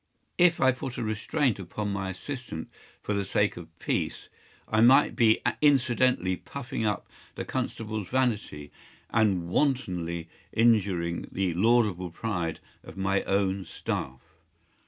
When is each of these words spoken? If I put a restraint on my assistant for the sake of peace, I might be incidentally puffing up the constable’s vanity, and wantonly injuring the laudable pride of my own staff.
If 0.39 0.59
I 0.59 0.71
put 0.71 0.97
a 0.97 1.03
restraint 1.03 1.59
on 1.77 1.93
my 1.93 2.09
assistant 2.09 2.71
for 3.03 3.13
the 3.13 3.23
sake 3.23 3.55
of 3.55 3.69
peace, 3.77 4.29
I 4.67 4.81
might 4.81 5.15
be 5.15 5.39
incidentally 5.61 6.37
puffing 6.37 6.83
up 6.83 7.07
the 7.35 7.45
constable’s 7.45 8.09
vanity, 8.09 8.71
and 9.11 9.47
wantonly 9.47 10.27
injuring 10.53 11.27
the 11.31 11.53
laudable 11.53 12.09
pride 12.09 12.59
of 12.81 12.97
my 12.97 13.21
own 13.25 13.63
staff. 13.63 14.19